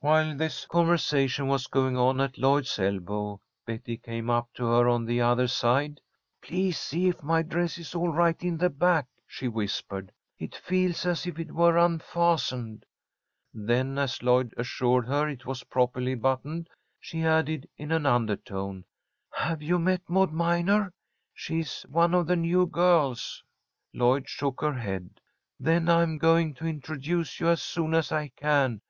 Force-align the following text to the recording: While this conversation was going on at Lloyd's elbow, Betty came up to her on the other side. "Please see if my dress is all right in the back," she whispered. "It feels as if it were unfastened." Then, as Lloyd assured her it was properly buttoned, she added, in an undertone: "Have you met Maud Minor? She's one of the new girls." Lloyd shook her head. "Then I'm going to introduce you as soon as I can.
While 0.00 0.36
this 0.36 0.66
conversation 0.66 1.46
was 1.46 1.66
going 1.66 1.96
on 1.96 2.20
at 2.20 2.36
Lloyd's 2.36 2.78
elbow, 2.78 3.40
Betty 3.64 3.96
came 3.96 4.28
up 4.28 4.50
to 4.56 4.66
her 4.66 4.86
on 4.86 5.06
the 5.06 5.22
other 5.22 5.48
side. 5.48 6.02
"Please 6.42 6.76
see 6.76 7.08
if 7.08 7.22
my 7.22 7.40
dress 7.40 7.78
is 7.78 7.94
all 7.94 8.10
right 8.12 8.36
in 8.42 8.58
the 8.58 8.68
back," 8.68 9.06
she 9.26 9.48
whispered. 9.48 10.12
"It 10.38 10.54
feels 10.54 11.06
as 11.06 11.26
if 11.26 11.38
it 11.38 11.52
were 11.54 11.78
unfastened." 11.78 12.84
Then, 13.54 13.96
as 13.96 14.22
Lloyd 14.22 14.52
assured 14.58 15.06
her 15.08 15.26
it 15.26 15.46
was 15.46 15.64
properly 15.64 16.16
buttoned, 16.16 16.68
she 17.00 17.22
added, 17.24 17.66
in 17.78 17.92
an 17.92 18.04
undertone: 18.04 18.84
"Have 19.32 19.62
you 19.62 19.78
met 19.78 20.02
Maud 20.06 20.32
Minor? 20.34 20.92
She's 21.32 21.86
one 21.88 22.12
of 22.12 22.26
the 22.26 22.36
new 22.36 22.66
girls." 22.66 23.42
Lloyd 23.94 24.28
shook 24.28 24.60
her 24.60 24.74
head. 24.74 25.18
"Then 25.58 25.88
I'm 25.88 26.18
going 26.18 26.52
to 26.56 26.66
introduce 26.66 27.40
you 27.40 27.48
as 27.48 27.62
soon 27.62 27.94
as 27.94 28.12
I 28.12 28.28
can. 28.36 28.82